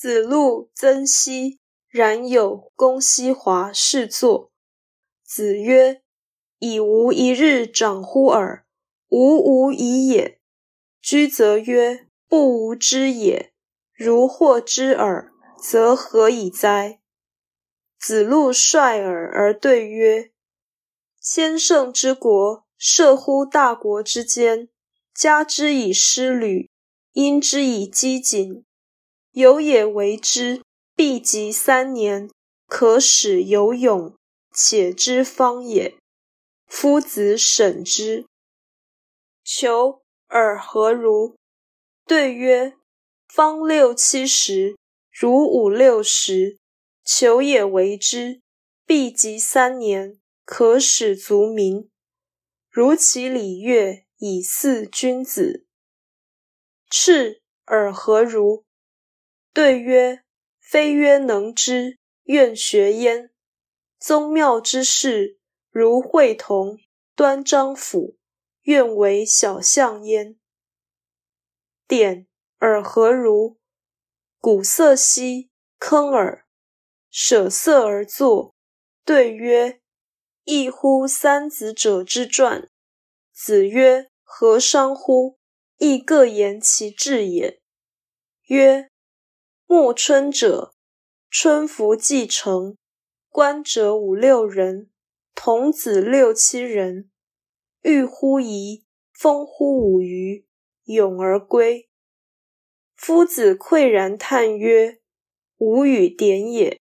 [0.00, 1.58] 子路、曾皙
[1.90, 4.50] 然有公西华侍坐。
[5.22, 6.00] 子曰
[6.58, 8.64] ：“以无一日长乎尔？
[9.10, 10.38] 吾无已也。”
[11.02, 13.52] 居则曰：“不吾知也。
[13.92, 17.00] 如获之耳，则何以哉？”
[18.00, 20.30] 子路率尔而对曰
[21.20, 24.70] ：“先圣之国，涉乎大国之间，
[25.14, 26.70] 加之以师旅，
[27.12, 28.64] 因之以饥谨。”
[29.32, 30.62] 有也为之，
[30.96, 32.28] 必及三年，
[32.66, 34.16] 可使有勇，
[34.52, 35.96] 且之方也。
[36.66, 38.26] 夫子审之，
[39.44, 41.36] 求尔何如？
[42.06, 42.76] 对曰：
[43.28, 44.76] 方六七十，
[45.12, 46.58] 如五六十，
[47.04, 48.40] 求也为之，
[48.84, 51.88] 必及三年，可使足民。
[52.68, 55.66] 如其礼乐，以俟君子。
[56.88, 58.64] 赤尔何如？
[59.52, 60.22] 对曰
[60.62, 63.30] ：“非曰能之，愿学焉。
[63.98, 65.38] 宗庙之事，
[65.70, 66.78] 如会同、
[67.16, 68.16] 端章甫，
[68.62, 70.38] 愿为小相焉。”
[71.88, 73.58] 典尔何如？
[74.38, 76.46] 鼓色兮，坑尔，
[77.10, 78.54] 舍瑟而坐。
[79.04, 79.80] 对曰
[80.44, 82.70] ：“异乎三子者之传。”
[83.34, 85.38] 子曰：“何伤乎？
[85.78, 87.60] 亦各言其志也。”
[88.46, 88.89] 曰。
[89.72, 90.74] 暮春者，
[91.30, 92.76] 春服既成，
[93.28, 94.90] 观者五六人，
[95.32, 97.08] 童子六七人，
[97.82, 98.82] 欲乎沂，
[99.12, 100.44] 风乎舞雩，
[100.86, 101.88] 咏而归。
[102.96, 104.98] 夫子喟然叹曰
[105.58, 106.80] ：“吾与点也。”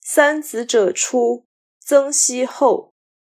[0.00, 1.44] 三子者出，
[1.78, 2.94] 曾皙后。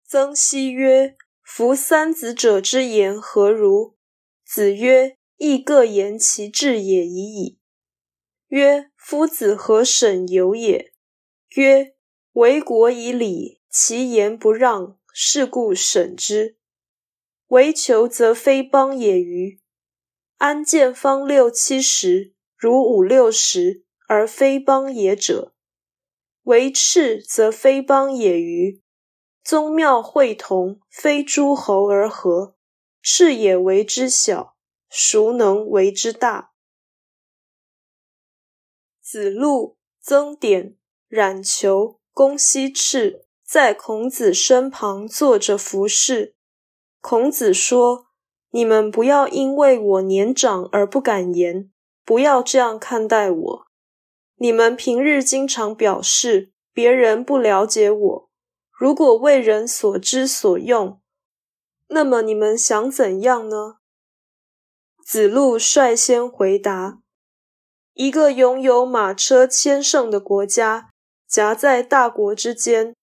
[0.07, 3.97] 曾皙曰：“夫三子者之言何如？”
[4.45, 7.59] 子曰：“亦各言其志也已矣。”
[8.55, 10.93] 曰：夫子何审由也？
[11.57, 11.97] 曰：
[12.35, 16.57] 为国以礼，其言不让，是故审之。
[17.49, 19.61] 为求则非邦也与？
[20.37, 25.53] 安见方六七十，如五六十，而非邦也者？
[26.45, 28.81] 为赤则非邦也与？
[29.43, 32.55] 宗庙会同，非诸侯而合，
[33.03, 34.55] 赤也为之小，
[34.89, 36.54] 孰能为之大？
[39.15, 40.75] 子路、曾点、
[41.07, 46.35] 冉求、公西赤在孔子身旁坐着服侍。
[47.01, 48.09] 孔子说
[48.51, 51.71] ：“你们不要因为我年长而不敢言，
[52.05, 53.67] 不要这样看待我。
[54.39, 58.31] 你们平日经常表示别人不了解我，
[58.77, 61.01] 如果为人所知所用，
[61.87, 63.77] 那么你们想怎样呢？”
[65.07, 67.04] 子路率先回答。
[67.95, 70.91] 一个拥有马车千乘的国家，
[71.29, 72.95] 夹在大国之间，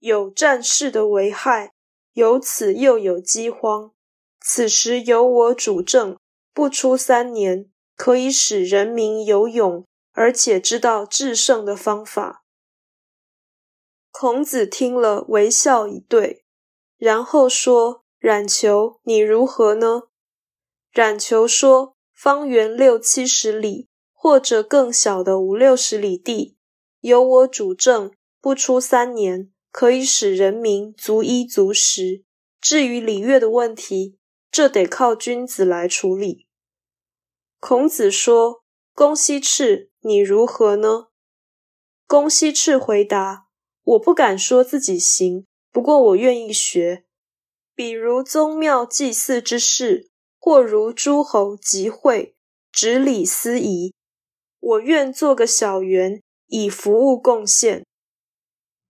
[0.00, 1.72] 有战事的危害，
[2.14, 3.92] 由此又有饥荒。
[4.40, 6.18] 此时由我主政，
[6.52, 12.42] 不出三年，可以使人民有勇，而且知道制胜的方法。
[14.10, 16.44] 孔子听了，微笑以对，
[16.96, 20.02] 然后说：“冉求，你如何呢？”
[20.92, 23.88] 冉求说：“方圆六七十里。”
[24.22, 26.56] 或者更小的五六十里地，
[27.00, 32.22] 由我主政，不出三年，可以使人民足衣足食。
[32.60, 34.16] 至于礼乐的问题，
[34.48, 36.46] 这得靠君子来处理。
[37.58, 38.62] 孔子说
[38.94, 41.08] ：“公西赤，你如何呢？”
[42.06, 43.48] 公西赤回答
[43.82, 47.06] ：“我不敢说自己行，不过我愿意学。
[47.74, 52.36] 比如宗庙祭祀之事，或如诸侯集会，
[52.70, 53.92] 执礼司仪。”
[54.62, 57.84] 我愿做个小员，以服务贡献。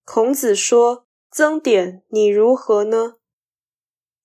[0.05, 3.15] 孔子说：“曾点，你如何呢？”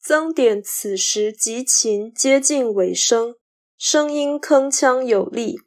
[0.04, 3.36] 曾点此时及琴接近尾声，
[3.78, 5.62] 声音铿锵有力。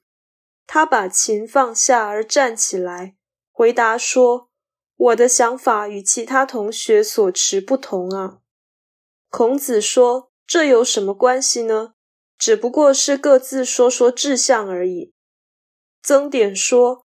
[0.67, 3.17] 他把琴放下而站起来，
[3.51, 4.51] 回答说
[4.97, 8.41] ：“我的想法与其他同学所持不同啊。”
[9.31, 11.95] 孔子说：“这有什么关系呢？
[12.37, 15.15] 只不过是各自说说志向而已。”
[16.03, 17.05] 曾点说：“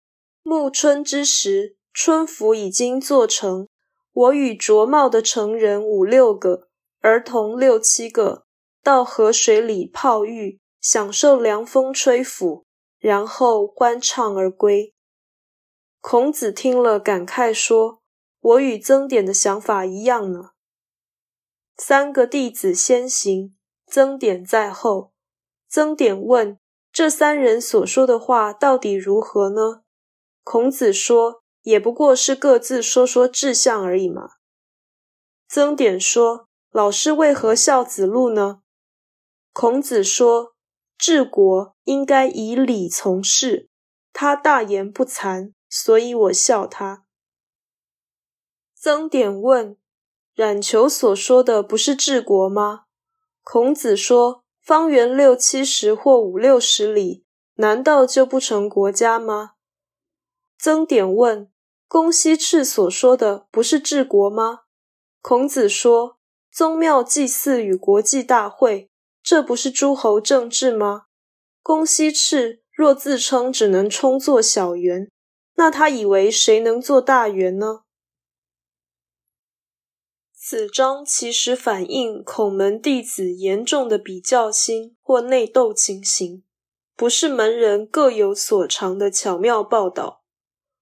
[0.43, 3.69] 暮春之时，春服已经做成。
[4.13, 6.69] 我与着帽的成人五六个，
[7.01, 8.45] 儿童六七个，
[8.83, 12.65] 到河水里泡浴，享受凉风吹拂，
[12.99, 14.95] 然后欢唱而归。”
[16.01, 18.01] 孔子听了，感慨说
[18.41, 20.51] ：“我与曾点的想法一样呢。”
[21.77, 23.57] 三个弟子先行，
[23.87, 25.13] 曾点在后。
[25.69, 26.59] 曾点问。
[26.99, 29.83] 这三人所说的话到底如何呢？
[30.43, 34.31] 孔子说，也不过是各自说说志向而已嘛。
[35.47, 38.63] 曾点说，老师为何笑子路呢？
[39.53, 40.57] 孔子说，
[40.97, 43.69] 治国应该以礼从事，
[44.13, 47.05] 他大言不惭，所以我笑他。
[48.75, 49.77] 曾点问，
[50.35, 52.87] 冉求所说的不是治国吗？
[53.45, 54.43] 孔子说。
[54.69, 57.25] 方圆六七十或五六十里，
[57.55, 59.53] 难道就不成国家吗？
[60.59, 61.51] 曾点问：
[61.89, 64.65] 公西赤所说的不是治国吗？
[65.23, 66.19] 孔子说：
[66.53, 68.91] 宗庙祭祀与国际大会，
[69.23, 71.05] 这不是诸侯政治吗？
[71.63, 75.11] 公西赤若自称只能充作小员，
[75.55, 77.85] 那他以为谁能做大员呢？
[80.51, 86.43] 此章其实反映孔门弟子严重的比较心或内斗情形，
[86.97, 90.25] 不是门人各有所长的巧妙报道。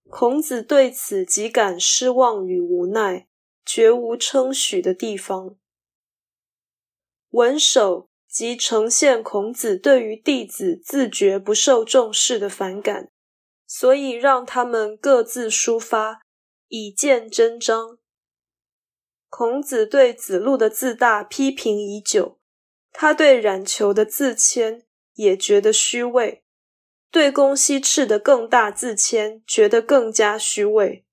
[0.08, 3.26] 孔子对此极感失望与无奈，
[3.64, 5.56] 绝无称许的地方。
[7.30, 13.10] 文首即呈现孔子对于弟子自觉不受重视的反感，
[13.66, 16.20] 所以让他们各自抒发，
[16.68, 17.98] 以见真章。
[19.38, 22.38] 孔子对子路的自大批评已久，
[22.90, 26.42] 他对冉求的自谦也觉得虚伪，
[27.10, 31.04] 对公西赤的更大自谦觉得更加虚伪。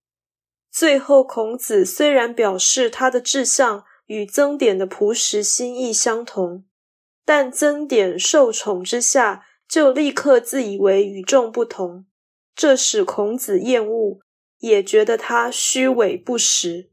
[0.72, 6.64] 最后，孔子虽然表示他的志向与曾点的朴实心意相同，
[7.26, 12.06] 但曾点受宠之下就立刻自以为与众不同，
[12.56, 14.22] 这使孔子厌恶，
[14.60, 16.93] 也觉得他虚伪不实。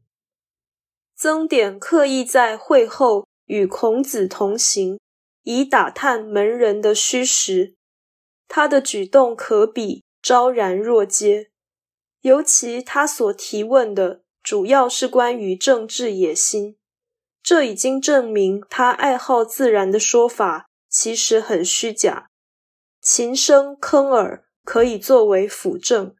[1.22, 4.98] 曾点刻意在会后与孔子同行，
[5.42, 7.74] 以打探门人的虚实。
[8.48, 11.50] 他的举动可比昭然若揭，
[12.22, 16.78] 尤其他所提问的主要是关于政治野心，
[17.42, 22.30] 这已经证明他爱好自然的说法其实很虚假。
[23.02, 26.16] 琴声坑耳可以作为辅证。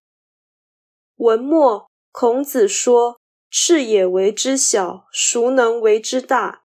[1.17, 3.20] 文末，孔子说。
[3.51, 6.63] 是也为之小，孰能为之大？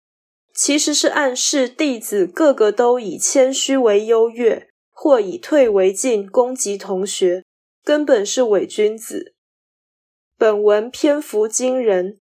[0.54, 7.44] 其实是暗示弟子个个都以谦虚为优越，或以退为进，攻击同学，
[7.84, 9.34] 根本是伪君子。
[10.36, 12.18] 本文篇幅惊人，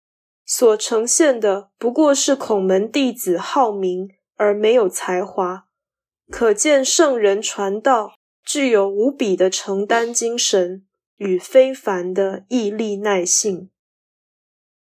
[0.46, 5.66] 所呈现的不过是孔门弟子好名而没有才华，
[6.30, 8.14] 可见圣人传道
[8.44, 10.86] 具有无比的承担精神
[11.16, 13.70] 与非凡的毅力耐性。